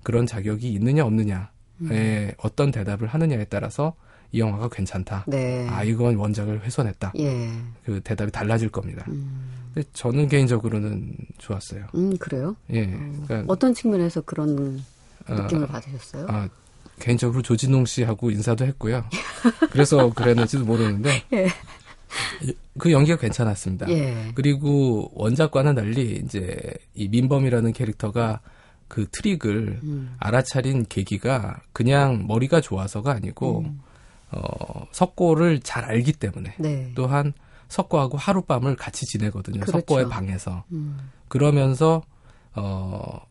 [0.04, 1.48] 그런 자격이 있느냐 없느냐에
[1.82, 2.32] 음.
[2.38, 3.96] 어떤 대답을 하느냐에 따라서
[4.32, 5.26] 이 영화가 괜찮다.
[5.28, 5.68] 네.
[5.70, 7.14] 아 이건 원작을 훼손했다.
[7.20, 7.50] 예.
[7.86, 9.06] 그 대답이 달라질 겁니다.
[9.08, 9.66] 음.
[9.74, 11.88] 근데 저는 개인적으로는 좋았어요.
[11.96, 12.56] 음, 그래요?
[12.72, 14.82] 예, 그러니까 어떤 측면에서 그런
[15.28, 16.28] 어, 느낌을 받으셨어요?
[16.30, 16.48] 아,
[17.00, 19.04] 개인적으로 조진웅 씨하고 인사도 했고요.
[19.72, 21.48] 그래서 그랬는지도 모르는데 예.
[22.78, 23.90] 그 연기가 괜찮았습니다.
[23.90, 24.32] 예.
[24.36, 26.58] 그리고 원작과는 달리 이제
[26.94, 28.42] 이 민범이라는 캐릭터가
[28.88, 30.16] 그 트릭을 음.
[30.20, 33.82] 알아차린 계기가 그냥 머리가 좋아서가 아니고 음.
[34.32, 36.92] 어, 석고를 잘 알기 때문에 네.
[36.96, 37.34] 또한
[37.70, 39.62] 석고하고 하룻밤을 같이 지내거든요.
[39.62, 39.80] 그렇죠.
[39.80, 40.64] 석고의 방에서.
[40.72, 40.98] 음.
[41.28, 42.04] 그러면서
[42.54, 43.22] 어,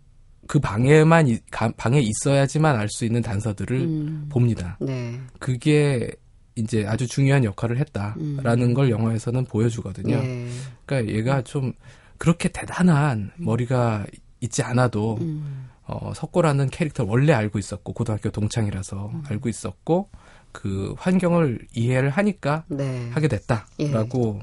[0.46, 1.38] 그 방에만
[1.76, 4.26] 방에 있어야지만 알 수 있는 단서들을 음.
[4.28, 4.76] 봅니다.
[4.80, 5.20] 네.
[5.38, 6.10] 그게
[6.56, 10.14] 이제 아주 중요한 역할을 했다라는 걸 영화에서는 보여주거든요.
[10.14, 10.48] 예.
[10.86, 11.72] 그러니까 얘가 좀
[12.18, 14.06] 그렇게 대단한 머리가
[14.40, 15.68] 있지 않아도 음.
[15.86, 19.22] 어, 석고라는 캐릭터 원래 알고 있었고 고등학교 동창이라서 음.
[19.28, 20.08] 알고 있었고
[20.52, 23.10] 그 환경을 이해를 하니까 네.
[23.10, 24.40] 하게 됐다라고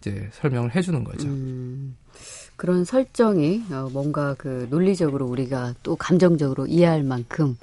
[0.00, 1.28] 이제 설명을 해주는 거죠.
[1.28, 1.96] 음,
[2.56, 7.56] 그런 설정이 어, 뭔가 그 논리적으로 우리가 또 감정적으로 이해할 만큼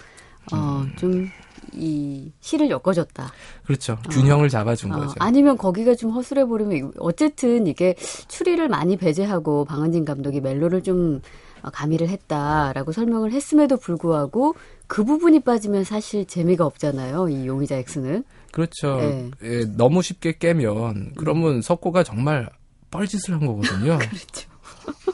[0.51, 0.95] 어, 음.
[0.95, 1.30] 좀
[1.74, 3.32] 이 실을 엮어줬다.
[3.66, 3.98] 그렇죠.
[4.10, 5.14] 균형을 잡아준 어, 거죠.
[5.20, 7.96] 아니면 거기가 좀 허술해 버리면 이- 어쨌든 이게
[8.28, 11.22] 추리를 많이 배제하고 방은진 감독이 멜로를 좀
[11.64, 14.56] 어, 가미를 했다라고 설명을 했음에도 불구하고
[14.88, 17.30] 그 부분이 빠지면 사실 재미가 없잖아요.
[17.30, 18.24] 이 용의자 X는.
[18.52, 18.98] 그렇죠.
[18.98, 19.32] 네.
[19.44, 22.50] 예, 너무 쉽게 깨면 그러면 석고가 정말
[22.90, 23.98] 뻘짓을 한 거거든요.
[24.10, 24.52] 그렇죠.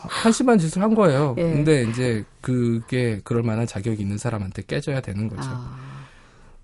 [0.10, 1.36] 한심한 짓을 한 거예요.
[1.38, 1.44] 예.
[1.44, 5.42] 근데 이제 그게 그럴 만한 자격이 있는 사람한테 깨져야 되는 거죠.
[5.44, 5.78] 아,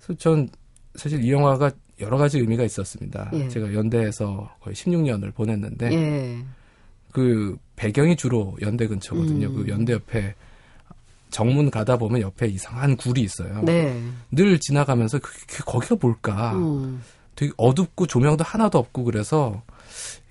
[0.04, 0.50] 그래서 전
[0.96, 3.30] 사실 이 영화가 여러 가지 의미가 있었습니다.
[3.34, 3.48] 예.
[3.48, 6.44] 제가 연대에서 거의 16년을 보냈는데 예.
[7.12, 9.48] 그 배경이 주로 연대 근처거든요.
[9.48, 9.56] 음.
[9.56, 10.36] 그 연대 옆에
[11.30, 13.62] 정문 가다 보면 옆에 이상한 굴이 있어요.
[13.64, 14.00] 네.
[14.32, 16.54] 늘 지나가면서 그, 그 거기가 뭘까?
[16.56, 17.02] 음,
[17.36, 19.64] 되게 어둡고 조명도 하나도 없고 그래서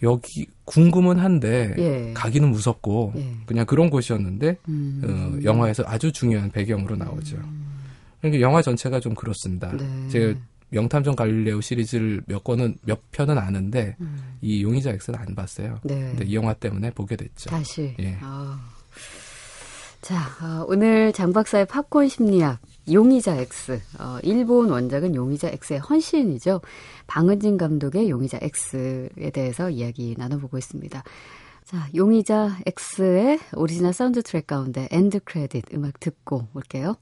[0.03, 2.13] 여기 궁금은 한데 예.
[2.15, 3.35] 가기는 무섭고 예.
[3.47, 5.03] 그냥 그런 곳이었는데 음.
[5.05, 7.39] 어, 영화에서 아주 중요한 배경으로 나오죠.
[8.23, 9.77] 그러니까 영화 전체가 좀 그렇습니다.
[9.77, 10.09] 네.
[10.09, 10.39] 제가
[10.71, 14.37] 명탐정 갈릴레오 시리즈를 몇 권은 몇 편은 아는데 음.
[14.41, 15.79] 이 용의자 X는 안 봤어요.
[15.83, 15.95] 네.
[15.97, 17.51] 근데 이 영화 때문에 보게 됐죠.
[17.51, 17.95] 다시.
[17.99, 18.17] 예.
[18.23, 18.59] 아.
[20.01, 23.81] 자, 어, 오늘 장 박사의 팝콘 심리학 용의자 X.
[23.99, 26.61] 어, 일본 원작은 용의자 X의 헌신이죠.
[27.07, 31.05] 방은진 감독의 용의자 X에 대해서 이야기 나눠보고 있습니다.
[31.65, 36.97] 자, 용의자 X의 오리지널 사운드 트랙 가운데 end credit 음악 듣고 올게요.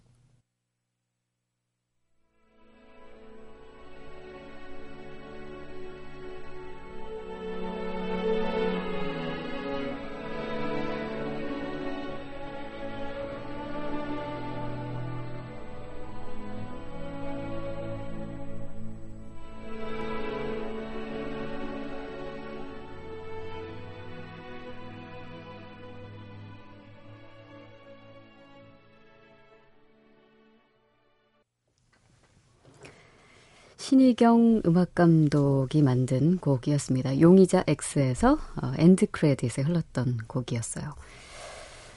[33.91, 37.21] 신희경 음악 감독이 만든 곡이었습니다.
[37.21, 40.93] 용의자 X에서 어, end credit에 흘렀던 곡이었어요.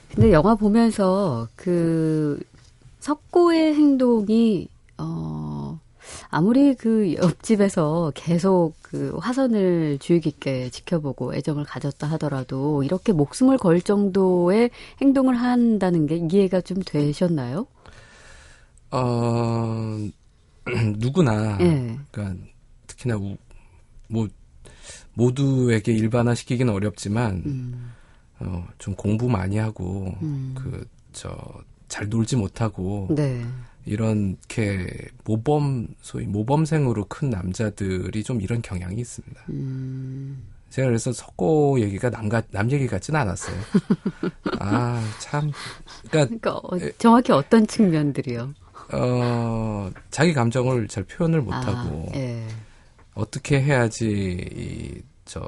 [0.09, 2.41] 근데 영화 보면서 그
[2.99, 5.79] 석고의 행동이 어
[6.31, 13.81] 아무리 그 옆집에서 계속 그 화선을 주의 깊게 지켜보고 애정을 가졌다 하더라도 이렇게 목숨을 걸
[13.81, 17.67] 정도의 행동을 한다는 게 이해가 좀 되셨나요?
[18.89, 20.09] 어,
[20.97, 21.97] 누구나, 예.
[22.11, 22.45] 그러니까
[22.87, 23.37] 특히나 우-
[24.07, 24.27] 뭐
[25.13, 27.91] 모두에게 일반화시키기는 어렵지만 음,
[28.39, 30.55] 어, 좀 공부 많이 하고 음.
[30.55, 31.35] 그저
[31.87, 33.45] 잘 놀지 못하고 네.
[33.85, 34.87] 이렇게
[35.25, 39.41] 모범 소위 모범생으로 큰 남자들이 좀 이런 경향이 있습니다.
[39.49, 40.43] 음.
[40.69, 43.55] 제가 그래서 석고 얘기가 남가 남 얘기 같지는 않았어요.
[44.59, 45.51] 아 참,
[46.09, 48.53] 그러니까 그러니까 어, 정확히 어떤 측면들이요?
[48.93, 52.47] 어 자기 감정을 잘 표현을 못하고 아, 예.
[53.13, 55.41] 어떻게 해야지 이, 저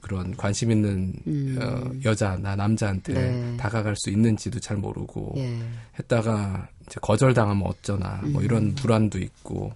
[0.00, 1.58] 그런 관심 있는 음.
[1.60, 3.56] 어, 여자나 남자한테 네.
[3.56, 5.58] 다가갈 수 있는지도 잘 모르고 예.
[5.98, 9.72] 했다가 이제 거절당하면 어쩌나 뭐 이런 불안도 있고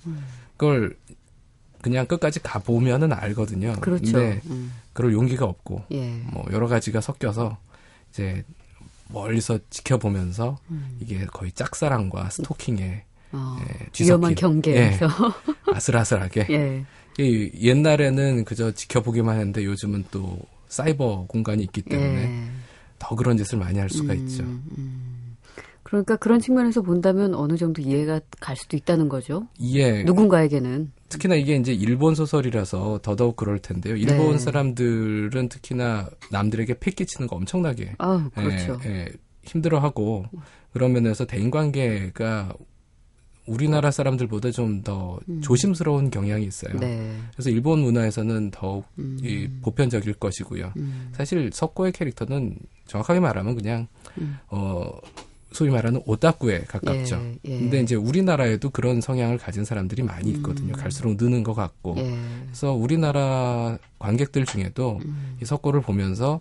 [0.57, 0.97] 그걸
[1.81, 3.75] 그냥 끝까지 가 보면은 알거든요.
[3.81, 4.13] 그렇죠.
[4.13, 4.73] 근데 음.
[4.93, 6.21] 그럴 용기가 없고 예.
[6.33, 7.59] 뭐 여러 가지가 섞여서
[8.11, 8.45] 이제
[9.09, 10.97] 멀리서 지켜보면서 음.
[11.01, 15.09] 이게 거의 짝사랑과 스토킹에 어, 예, 위험한 뒤섞인, 경계에서
[15.73, 16.85] 아슬아슬하게 예.
[17.19, 20.39] 이 옛날에는 그저 지켜보기만 했는데 요즘은 또
[20.69, 22.45] 사이버 공간이 있기 때문에 예.
[22.99, 24.43] 더 그런 짓을 많이 할 수가 있죠.
[24.43, 25.06] 음.
[25.87, 29.47] 그러니까 그런 측면에서 본다면 어느 정도 이해가 갈 수도 있다는 거죠.
[29.57, 30.91] 이게 누군가에게는.
[31.09, 33.95] 특히나 이게 이제 일본 소설이라서 더더욱 그럴 텐데요.
[33.95, 34.39] 일본 네.
[34.39, 38.81] 사람들은 특히나 남들에게 패 끼치는 거 엄청나게 아, 그렇죠.
[38.85, 39.09] 예, 예,
[39.45, 40.25] 힘들어하고
[40.73, 42.53] 그런 면에서 대인관계가
[43.47, 46.75] 우리나라 사람들보다 좀더 조심스러운 경향이 있어요.
[46.75, 46.81] 음.
[46.81, 47.17] 네.
[47.33, 49.19] 그래서 일본 문화에서는 더욱 음.
[49.23, 50.73] 이 보편적일 것이고요.
[50.79, 51.11] 음.
[51.13, 53.87] 사실 석고의 캐릭터는 정확하게 말하면 그냥
[54.19, 54.37] 음.
[54.49, 54.91] 어
[55.53, 57.17] 소위 말하는 오타쿠에 가깝죠.
[57.17, 57.59] 예, 예.
[57.59, 60.73] 근데 이제 우리나라에도 그런 성향을 가진 사람들이 많이 있거든요.
[60.73, 60.77] 음.
[60.77, 61.95] 갈수록 느는 것 같고.
[61.99, 62.17] 예.
[62.47, 65.37] 그래서 우리나라 관객들 중에도 음.
[65.41, 66.41] 이 석고를 보면서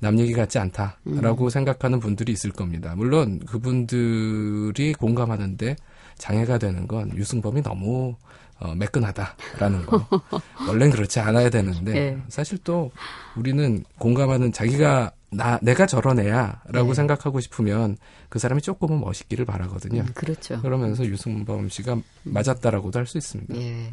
[0.00, 2.94] 남 얘기 같지 않다라고 생각하는 분들이 있을 겁니다.
[2.96, 5.76] 물론 그분들이 공감하는데
[6.16, 8.14] 장애가 되는 건 유승범이 너무
[8.60, 10.04] 어, 매끈하다라는 거.
[10.66, 12.18] 원래는 그렇지 않아야 되는데 예.
[12.28, 12.90] 사실 또
[13.36, 16.94] 우리는 공감하는 자기가 나 내가 저런 애야라고 예.
[16.94, 17.96] 생각하고 싶으면
[18.28, 20.00] 그 사람이 조금은 멋있기를 바라거든요.
[20.02, 20.60] 음, 그렇죠.
[20.62, 23.54] 그러면서 유승범 씨가 맞았다라고도 할 수 있습니다.
[23.56, 23.90] 예.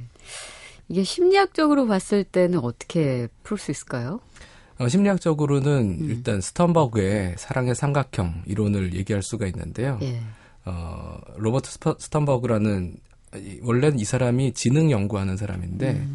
[0.87, 4.19] 이게 심리학적으로 봤을 때는 어떻게 풀 수 있을까요?
[4.77, 6.05] 어, 심리학적으로는 음.
[6.09, 9.99] 일단 스턴버그의 사랑의 삼각형 이론을 얘기할 수가 있는데요.
[10.03, 10.21] 예.
[10.65, 11.69] 어, 로버트
[11.99, 12.95] 스턴버그라는
[13.37, 16.05] 이- 원래는 이 사람이 지능 연구하는 사람인데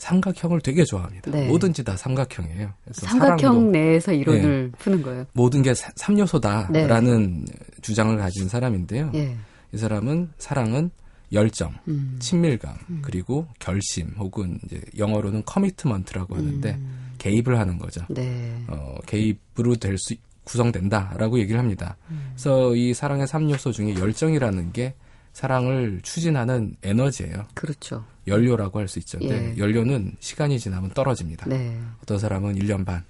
[0.00, 1.30] 삼각형을 되게 좋아합니다.
[1.30, 1.32] 음.
[1.32, 1.46] 네.
[1.48, 2.72] 뭐든지 다 삼각형이에요.
[2.84, 5.26] 그래서 삼각형 사랑도 내에서 이론을 푸는 거예요.
[5.34, 7.46] 모든 게 3요소다라는
[7.82, 9.12] 주장을 가진 사람인데요.
[9.14, 9.36] 예.
[9.72, 10.90] 이 사람은 사랑은
[11.32, 12.16] 열정, 음.
[12.18, 17.12] 친밀감, 그리고 결심 혹은 이제 영어로는 commitment라고 하는데 음.
[17.18, 18.04] 개입을 하는 거죠.
[18.08, 18.64] 네.
[18.66, 21.96] 어, 개입으로 될 수 구성된다라고 얘기를 합니다.
[22.10, 22.30] 음.
[22.32, 24.94] 그래서 이 사랑의 3요소 중에 열정이라는 게
[25.32, 27.44] 사랑을 추진하는 에너지예요.
[27.54, 28.04] 그렇죠.
[28.30, 29.18] 연료라고 할 수 있죠.
[29.18, 29.58] 근데 예.
[29.58, 31.46] 연료는 시간이 지나면 떨어집니다.
[31.48, 31.78] 네.
[32.02, 33.04] 어떤 사람은 1년 반.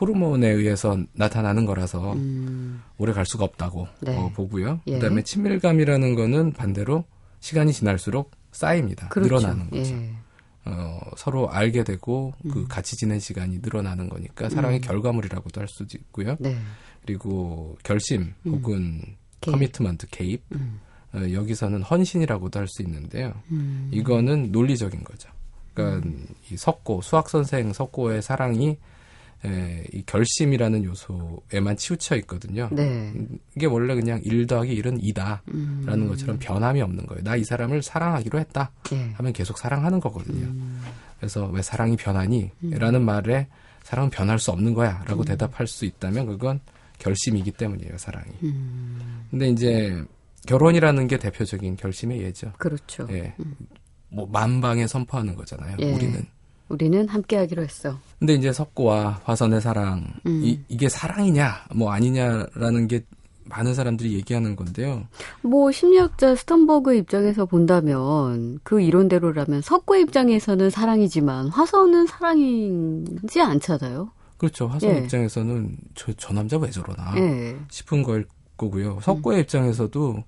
[0.00, 2.82] 호르몬에 의해서 나타나는 거라서 음.
[2.98, 4.16] 오래 갈 수가 없다고 네.
[4.16, 4.80] 어, 보고요.
[4.88, 4.94] 예.
[4.94, 7.04] 그다음에 친밀감이라는 거는 반대로
[7.40, 9.08] 시간이 지날수록 쌓입니다.
[9.08, 9.36] 그렇죠.
[9.36, 9.94] 늘어나는 거죠.
[9.94, 10.10] 예.
[10.64, 12.50] 어, 서로 알게 되고 음.
[12.50, 16.36] 그 같이 지낸 시간이 늘어나는 거니까 사랑의 결과물이라고도 할 수도 있고요.
[16.40, 16.56] 네.
[17.04, 19.00] 그리고 결심 혹은
[19.40, 19.52] 개입.
[19.52, 20.80] 커미트먼트 개입 음.
[21.16, 23.32] 어, 여기서는 헌신이라고도 할 수 있는데요.
[23.50, 23.88] 음.
[23.92, 25.30] 이거는 논리적인 거죠.
[25.74, 26.08] 그러니까
[26.50, 28.78] 이 석고 수학 선생 석고의 사랑이
[29.44, 32.68] 에, 이 결심이라는 요소에만 치우쳐 있거든요.
[32.72, 33.12] 네.
[33.54, 36.08] 이게 원래 그냥 1 더하기 1은 2다라는 음.
[36.08, 37.22] 것처럼 변함이 없는 거예요.
[37.22, 39.10] 나 이 사람을 사랑하기로 했다 예.
[39.14, 40.46] 하면 계속 사랑하는 거거든요.
[40.46, 40.80] 음.
[41.18, 42.50] 그래서 왜 사랑이 변하니?
[42.72, 43.46] 라는 말에
[43.84, 46.60] 사랑은 변할 수 없는 거야 라고 대답할 수 있다면 그건
[46.98, 48.30] 결심이기 때문이에요, 사랑이.
[48.42, 49.26] 음.
[49.30, 50.02] 근데 이제
[50.46, 52.52] 결혼이라는 게 대표적인 결심의 예죠.
[52.58, 53.06] 그렇죠.
[53.10, 53.34] 예.
[54.08, 55.76] 뭐 만방에 선포하는 거잖아요.
[55.80, 55.94] 예.
[55.94, 56.26] 우리는.
[56.68, 57.96] 우리는 함께 하기로 했어.
[58.18, 60.40] 근데 이제 석고와 화선의 사랑 음.
[60.42, 63.04] 이, 이게 사랑이냐 뭐 아니냐라는 게
[63.44, 65.06] 많은 사람들이 얘기하는 건데요.
[65.42, 74.10] 뭐 심리학자 스턴버그 입장에서 본다면 그 이론대로라면 석고의 입장에서는 사랑이지만 화선은 사랑이지 않잖아요.
[74.36, 74.66] 그렇죠.
[74.66, 74.98] 화선 예.
[74.98, 77.56] 입장에서는 저, 저 남자 왜 저러나 예.
[77.70, 79.00] 싶은 거일 거고요.
[79.02, 80.24] 석고의 입장에서도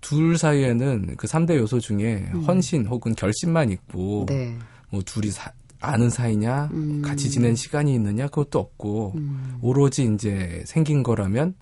[0.00, 4.56] 둘 사이에는 그 3대 요소 중에 헌신 혹은 결심만 있고 네.
[4.90, 7.02] 뭐 둘이 사- 아는 사이냐 음.
[7.02, 9.58] 같이 지낸 시간이 있느냐 그것도 없고 음.
[9.60, 11.54] 오로지 이제 생긴 거라면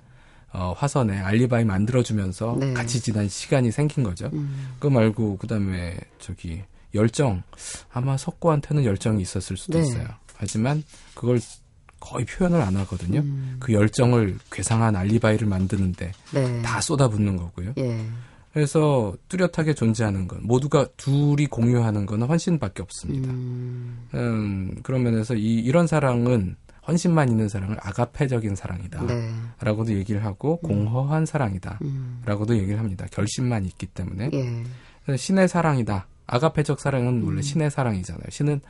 [0.53, 2.73] 어, 화선에 알리바이 만들어주면서 네.
[2.73, 4.31] 같이 지난 시간이 생긴 거죠.
[4.33, 4.69] 음.
[4.79, 6.63] 그거 말고 그다음에 저기
[6.95, 7.43] 열정
[7.93, 9.85] 아마 석고한테는 열정이 있었을 수도 네.
[9.87, 10.07] 있어요.
[10.35, 10.83] 하지만
[11.15, 11.39] 그걸
[12.01, 13.21] 거의 표현을 안 하거든요.
[13.21, 13.57] 음.
[13.59, 16.63] 그 열정을 괴상한 알리바이를 만드는데 네.
[16.63, 17.73] 다 쏟아붓는 거고요.
[17.79, 18.05] 예.
[18.53, 23.31] 그래서 뚜렷하게 존재하는 건 모두가 둘이 공유하는 건 헌신밖에 없습니다.
[23.31, 24.09] 음.
[24.15, 26.57] 음, 그런 면에서 이, 이런 사랑은
[26.89, 29.07] 헌신만 있는 사랑을 아가페적인 사랑이다.
[29.07, 29.31] 네.
[29.61, 31.81] 라고도 얘기를 하고 공허한 사랑이다.
[31.83, 32.23] 음.
[32.25, 33.07] 라고도 얘기를 합니다.
[33.11, 34.31] 결심만 있기 때문에.
[34.33, 35.17] 예.
[35.17, 36.07] 신의 사랑이다.
[36.27, 37.27] 아가페적 사랑은 음.
[37.27, 38.25] 원래 신의 사랑이잖아요.
[38.31, 38.61] 신은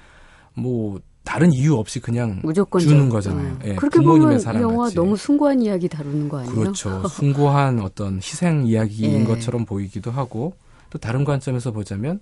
[0.54, 3.58] 뭐 다른 이유 없이 그냥 무조건 주는 거잖아요.
[3.64, 4.94] 예, 그렇게 부모님의 보면 이 사랑 영화 같이.
[4.94, 6.54] 너무 숭고한 이야기 다루는 거 아니에요?
[6.54, 7.06] 그렇죠.
[7.08, 9.24] 숭고한 어떤 희생 이야기인 예.
[9.24, 10.54] 것처럼 보이기도 하고
[10.88, 12.20] 또 다른 관점에서 보자면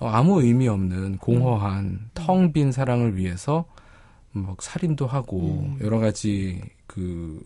[0.00, 2.10] 어, 아무 의미 없는 공허한 음.
[2.14, 3.64] 텅빈 사랑을 위해서
[4.32, 5.78] 뭐 살인도 하고 음.
[5.80, 7.40] 여러 가지 그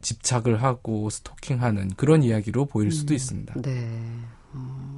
[0.00, 3.54] 집착을 하고 스토킹하는 그런 이야기로 보일 수도 있습니다.
[3.60, 3.90] 네.
[4.52, 4.93] 어,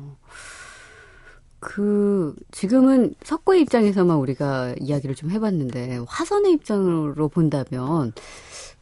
[1.69, 8.13] 그 지금은 석고의 입장에서만 우리가 이야기를 좀 해봤는데 화선의 입장으로 본다면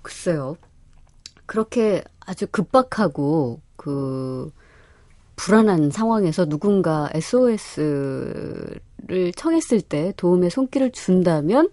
[0.02, 0.58] 글쎄요.
[1.46, 4.52] 그렇게 아주 급박하고 그
[5.36, 8.80] 불안한 상황에서 누군가 SOS를
[9.34, 11.70] 청했을 때 도움의 손길을 준다면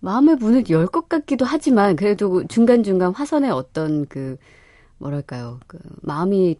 [0.00, 4.36] 마음의 문을 열 것 같기도 하지만 그래도 중간중간 화선의 어떤 그
[4.98, 6.58] 뭐랄까요 그 마음이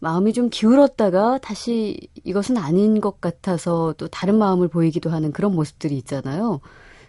[0.00, 5.96] 마음이 좀 기울었다가 다시 이것은 아닌 것 같아서 또 다른 마음을 보이기도 하는 그런 모습들이
[5.98, 6.60] 있잖아요.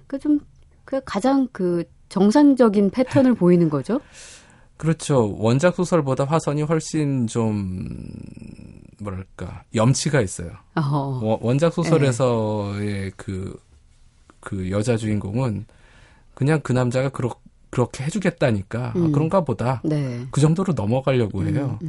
[0.07, 3.99] 그러니까 좀그 가장 그 정상적인 패턴을 보이는 거죠.
[4.77, 5.35] 그렇죠.
[5.39, 7.95] 원작 소설보다 화선이 훨씬 좀
[8.99, 10.51] 뭐랄까 염치가 있어요.
[10.75, 11.19] 어.
[11.23, 13.57] 원- 원작 소설에서의 그,
[14.39, 15.65] 그 여자 주인공은
[16.33, 17.29] 그냥 그 남자가 그렇,
[17.73, 19.11] 그렇게 해주겠다니까 아, 음.
[19.11, 19.81] 그런가 보다.
[19.83, 20.21] 네.
[20.29, 21.79] 그 정도로 넘어가려고 해요.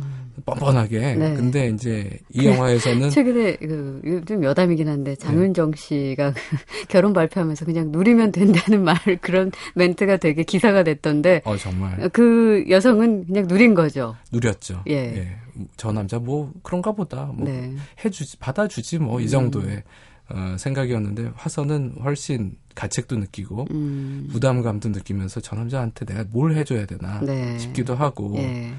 [0.47, 1.14] 뻔뻔하게.
[1.14, 1.35] 네.
[1.35, 6.40] 근데 이제 이 영화에서는 최근에 그좀 여담이긴 한데 장윤정 씨가 그
[6.88, 13.27] 결혼 발표하면서 그냥 누리면 된다는 말 그런 멘트가 되게 기사가 됐던데 어 정말 그 여성은
[13.27, 14.16] 그냥 누린 거죠.
[14.33, 14.85] 누렸죠.
[14.88, 15.37] 예.
[15.77, 17.27] 저 남자 뭐 그런가 보다.
[17.27, 17.75] 뭐 네.
[18.03, 19.83] 해주지 받아주지 뭐 이 정도의
[20.31, 24.29] 어, 생각이었는데 화선은 훨씬 가책도 느끼고 음.
[24.33, 27.59] 부담감도 느끼면서 저 남자한테 내가 뭘 해줘야 되나 네.
[27.59, 28.73] 싶기도 하고 예.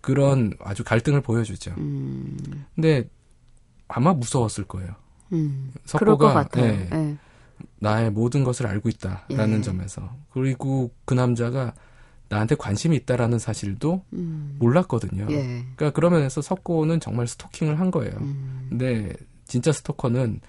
[0.00, 1.74] 그런 아주 갈등을 보여주죠.
[1.76, 2.36] 음.
[2.74, 3.08] 근데
[3.88, 4.94] 아마 무서웠을 거예요.
[5.32, 5.72] 음.
[5.84, 6.64] 석고가, 같아요.
[6.64, 6.88] 예.
[6.92, 7.16] 예.
[7.78, 9.62] 나의 모든 것을 알고 있다라는 예.
[9.62, 11.74] 점에서 그리고 그 남자가
[12.28, 14.56] 나한테 관심이 있다라는 사실도 음.
[14.58, 15.26] 몰랐거든요.
[15.30, 15.64] 예.
[15.76, 18.16] 그러니까 그런 면에서 석고는 정말 스토킹을 한 거예요.
[18.20, 18.66] 음.
[18.70, 19.12] 근데
[19.44, 20.40] 진짜 스토커는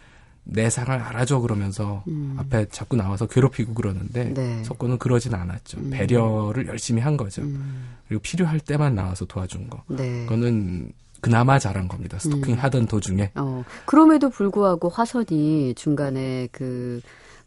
[0.50, 2.36] 내 상을 알아줘 그러면서 음.
[2.38, 4.64] 앞에 자꾸 나와서 괴롭히고 그러는데 네.
[4.64, 5.90] 석고는 그러진 않았죠.
[5.90, 7.42] 배려를 열심히 한 거죠.
[7.42, 7.98] 음.
[8.08, 9.84] 그리고 필요할 때만 나와서 도와준 거.
[9.88, 10.24] 네.
[10.24, 12.18] 그거는 그나마 잘한 겁니다.
[12.20, 12.60] 스토킹 음.
[12.60, 13.32] 하던 도중에.
[13.36, 17.02] 어, 그럼에도 불구하고 화선이 중간에 그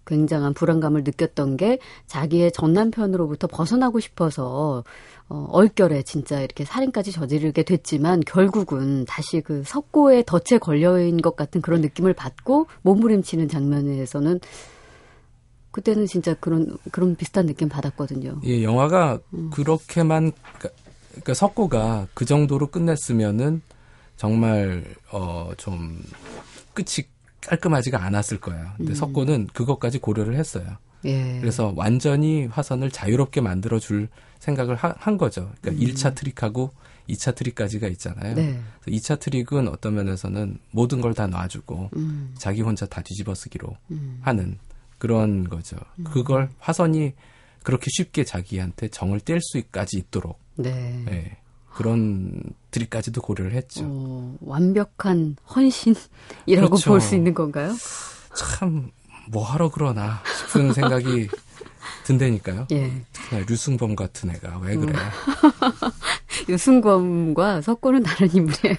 [0.07, 4.85] 굉장한 불안감을 느꼈던 게 자기의 전 남편으로부터 벗어나고 싶어서
[5.29, 11.61] 어, 얼결에 진짜 이렇게 살인까지 저지르게 됐지만 결국은 다시 그 석고에 덫에 걸려인 것 같은
[11.61, 14.41] 그런 느낌을 받고 몸부림치는 장면에서는
[15.71, 18.41] 그때는 진짜 그런 그런 비슷한 느낌 받았거든요.
[18.45, 19.51] 예, 영화가 음.
[19.51, 20.71] 그렇게만 그러니까,
[21.11, 23.63] 그러니까 석고가 그 정도로 끝냈으면은
[24.17, 26.03] 정말 어 좀
[26.75, 27.07] 끝이
[27.47, 28.65] 깔끔하지가 않았을 거예요.
[28.65, 28.75] 음.
[28.79, 30.77] 근데 석고는 그것까지 고려를 했어요.
[31.07, 31.39] 예.
[31.41, 35.51] 그래서 완전히 화선을 자유롭게 만들어 줄 생각을 하- 한 거죠.
[35.61, 36.71] 그러니까 1차 트릭하고
[37.09, 38.33] 2차 트릭까지가 있잖아요.
[38.33, 38.37] 음.
[38.37, 38.61] 네.
[38.83, 42.35] 그래서 2차 트릭은 어떤 면에서는 모든 걸 다 놔주고 음.
[42.39, 44.19] 자기 혼자 다 뒤집어 쓰기로 음.
[44.23, 44.59] 하는
[44.99, 45.77] 그런 거죠.
[46.05, 47.15] 그걸 화선이
[47.63, 51.05] 그렇게 쉽게 자기한테 정을 뗄 수까지 있도록 네.
[51.11, 51.37] 예,
[51.81, 53.83] 그런 트릭까지도 고려를 했죠.
[53.87, 56.09] 어, 완벽한 헌신이라고
[56.47, 56.91] 그렇죠.
[56.91, 57.73] 볼수 있는 건가요?
[58.35, 58.91] 참
[59.31, 61.29] 뭐 하러 그러나 싶은 생각이
[62.05, 62.67] 든다니까요.
[62.73, 62.93] 예.
[63.13, 64.93] 특히나 류승범 같은 애가 왜 그래?
[66.49, 68.77] 유승범과 석고는 다른 인물이에요.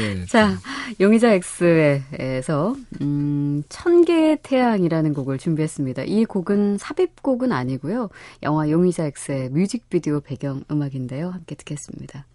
[0.00, 0.56] 예, 자,
[1.00, 6.04] 용의자 X에서 음, 천 개의 태양이라는 곡을 준비했습니다.
[6.04, 8.08] 이 곡은 삽입곡은 아니고요.
[8.42, 11.30] 영화 용의자 X의 뮤직비디오 배경 음악인데요.
[11.30, 12.26] 함께 듣겠습니다.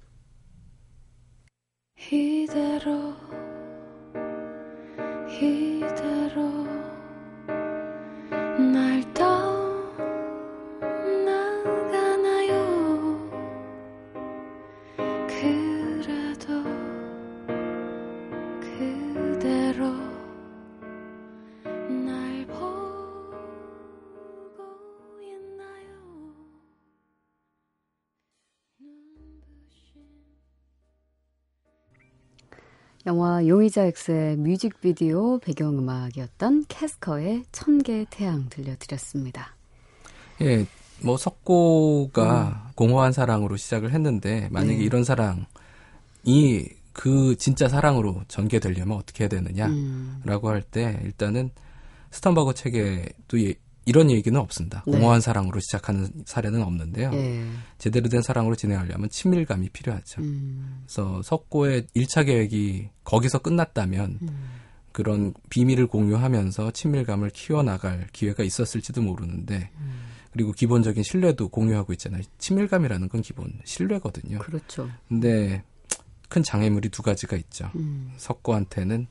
[2.11, 3.15] 이대로
[5.29, 6.66] 이대로
[33.07, 39.55] 영화 용의자 X의 뮤직비디오 배경음악이었던 캐스커의 천개의 태양 들려드렸습니다.
[40.41, 40.65] 예,
[41.01, 44.79] 뭐 석고가 공허한 사랑으로 시작을 했는데 만약에 음.
[44.79, 44.83] 네.
[44.83, 45.45] 이런 사랑이
[46.91, 51.51] 그 진짜 사랑으로 전개되려면 어떻게 해야 되느냐라고 음, 할때 일단은
[52.11, 53.55] 스턴버거 책에도 예-
[53.87, 54.83] 이런 얘기는 없습니다.
[54.85, 54.91] 네.
[54.91, 57.09] 공허한 사랑으로 시작하는 사례는 없는데요.
[57.13, 57.45] 예.
[57.77, 60.21] 제대로 된 사랑으로 진행하려면 친밀감이 필요하죠.
[60.21, 64.49] 음, 그래서 석고의 1차 계획이 거기서 끝났다면 음.
[64.91, 70.01] 그런 비밀을 공유하면서 친밀감을 키워나갈 기회가 있었을지도 모르는데 음.
[70.33, 72.23] 그리고 기본적인 신뢰도 공유하고 있잖아요.
[72.39, 74.39] 친밀감이라는 건 기본 신뢰거든요.
[74.39, 74.89] 그렇죠.
[75.07, 75.63] 근데
[76.27, 77.71] 큰 장애물이 두 가지가 있죠.
[77.77, 79.07] 음, 석고한테는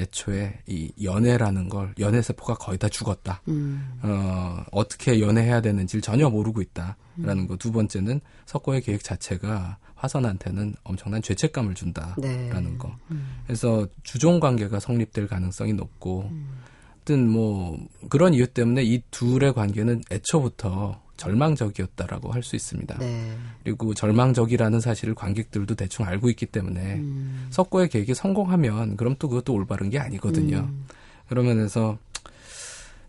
[0.00, 3.42] 애초에 이 연애라는 걸 연애 세포가 거의 다 죽었다.
[3.48, 6.62] 음, 어, 어떻게 연애해야 되는지를 전혀 모르고 음.
[6.62, 7.56] 있다라는 거.
[7.56, 12.78] 두 번째는 석고의 계획 자체가 화선한테는 엄청난 죄책감을 준다라는 네.
[12.78, 12.96] 거.
[13.10, 13.42] 음.
[13.46, 16.48] 그래서 주종 관계가 성립될 가능성이 높고, 음.
[16.94, 17.78] 하여튼 뭐
[18.08, 22.98] 그런 이유 때문에 이 둘의 관계는 애초부터 절망적이었다라고 할 수 있습니다.
[22.98, 23.36] 네.
[23.62, 29.52] 그리고 절망적이라는 사실을 관객들도 대충 알고 있기 때문에 음, 석고의 계획이 성공하면 그럼 또 그것도
[29.52, 30.58] 올바른 게 아니거든요.
[30.70, 30.86] 음,
[31.28, 31.98] 그런 면에서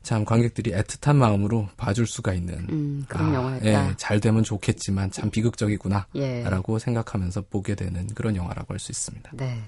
[0.03, 3.65] 참 관객들이 애틋한 마음으로 봐줄 수가 있는 음, 그런 아, 영화였다.
[3.91, 6.43] 예, 잘 되면 좋겠지만 참 비극적이구나 예.
[6.43, 9.31] 라고 생각하면서 보게 되는 그런 영화라고 할 수 있습니다.
[9.35, 9.61] 네.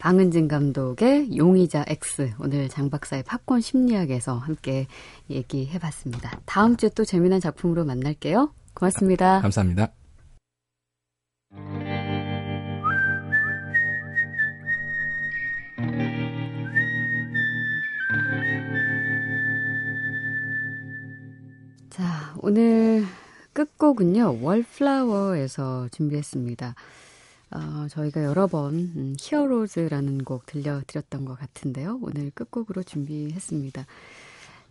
[0.00, 4.86] 방은진 감독의 용의자 X 오늘 장 박사의 팝콘 심리학에서 함께
[5.28, 6.40] 얘기해 봤습니다.
[6.46, 8.50] 다음 주에 또 재미난 작품으로 만날게요.
[8.72, 9.42] 고맙습니다.
[9.42, 9.92] 감사합니다.
[21.90, 23.04] 자, 오늘
[23.52, 26.74] 끝곡은요, 월플라워에서 준비했습니다.
[27.52, 31.98] 어, 저희가 여러 번 음, Heroes라는 곡 들려드렸던 것 같은데요.
[32.02, 33.86] 오늘 끝곡으로 준비했습니다.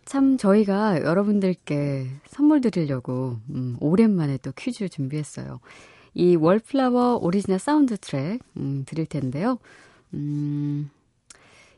[0.06, 5.60] 참 저희가 여러분들께 선물 드리려고 음, 오랜만에 또 퀴즈 준비했어요.
[6.14, 9.58] 이 Wallflower 오리지널 사운드 트랙 음, 드릴 텐데요.
[10.14, 10.90] 음,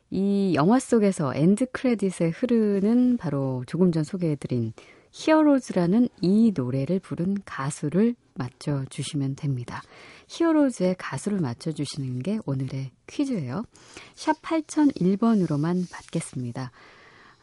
[0.09, 4.73] 이 영화 속에서 end credit에 흐르는 바로 조금 전 소개해드린
[5.11, 9.81] Heroes라는 이 노래를 부른 가수를 맞춰주시면 됩니다.
[10.27, 13.63] 히어로즈의 가수를 맞춰주시는 게 오늘의 퀴즈예요.
[14.15, 16.71] 샵 8001번으로만 받겠습니다.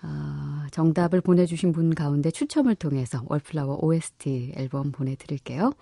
[0.03, 5.73] 아, 정답을 보내주신 분 가운데 추첨을 통해서 월플라워 OST 앨범 보내드릴게요.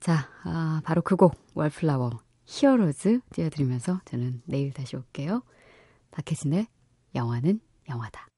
[0.00, 5.42] 자, 아, 바로 그 곡, 월플라워, 히어로즈 띄워드리면서 저는 내일 다시 올게요.
[6.10, 6.66] 박혜진의
[7.14, 8.28] 영화는 영화다.